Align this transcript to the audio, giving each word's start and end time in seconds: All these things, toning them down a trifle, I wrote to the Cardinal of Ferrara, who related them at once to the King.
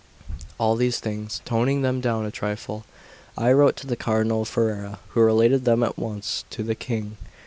All 0.57 0.75
these 0.75 0.99
things, 0.99 1.41
toning 1.45 1.83
them 1.83 2.01
down 2.01 2.25
a 2.25 2.31
trifle, 2.31 2.85
I 3.37 3.51
wrote 3.53 3.75
to 3.75 3.85
the 3.85 3.95
Cardinal 3.95 4.41
of 4.41 4.47
Ferrara, 4.47 4.97
who 5.09 5.21
related 5.21 5.63
them 5.63 5.83
at 5.83 5.95
once 5.99 6.43
to 6.49 6.63
the 6.63 6.73
King. 6.73 7.17